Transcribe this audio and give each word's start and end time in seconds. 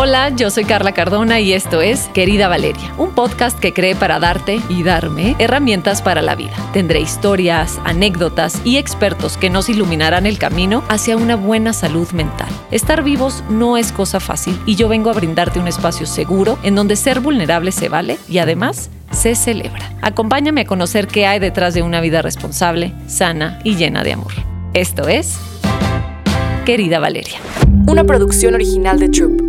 Hola, 0.00 0.28
yo 0.28 0.48
soy 0.48 0.64
Carla 0.64 0.92
Cardona 0.92 1.40
y 1.40 1.52
esto 1.52 1.82
es 1.82 2.08
Querida 2.14 2.46
Valeria, 2.46 2.94
un 2.98 3.16
podcast 3.16 3.58
que 3.58 3.72
cree 3.72 3.96
para 3.96 4.20
darte 4.20 4.60
y 4.68 4.84
darme 4.84 5.34
herramientas 5.40 6.02
para 6.02 6.22
la 6.22 6.36
vida. 6.36 6.52
Tendré 6.72 7.00
historias, 7.00 7.80
anécdotas 7.84 8.62
y 8.64 8.76
expertos 8.76 9.36
que 9.36 9.50
nos 9.50 9.68
iluminarán 9.68 10.24
el 10.24 10.38
camino 10.38 10.84
hacia 10.88 11.16
una 11.16 11.34
buena 11.34 11.72
salud 11.72 12.08
mental. 12.12 12.46
Estar 12.70 13.02
vivos 13.02 13.42
no 13.50 13.76
es 13.76 13.90
cosa 13.90 14.20
fácil 14.20 14.56
y 14.66 14.76
yo 14.76 14.86
vengo 14.86 15.10
a 15.10 15.14
brindarte 15.14 15.58
un 15.58 15.66
espacio 15.66 16.06
seguro 16.06 16.60
en 16.62 16.76
donde 16.76 16.94
ser 16.94 17.18
vulnerable 17.18 17.72
se 17.72 17.88
vale 17.88 18.18
y 18.28 18.38
además 18.38 18.90
se 19.10 19.34
celebra. 19.34 19.90
Acompáñame 20.00 20.60
a 20.60 20.66
conocer 20.66 21.08
qué 21.08 21.26
hay 21.26 21.40
detrás 21.40 21.74
de 21.74 21.82
una 21.82 22.00
vida 22.00 22.22
responsable, 22.22 22.94
sana 23.08 23.58
y 23.64 23.74
llena 23.74 24.04
de 24.04 24.12
amor. 24.12 24.30
Esto 24.74 25.08
es 25.08 25.40
Querida 26.64 27.00
Valeria. 27.00 27.40
Una 27.88 28.04
producción 28.04 28.54
original 28.54 29.00
de 29.00 29.08
Troop. 29.08 29.47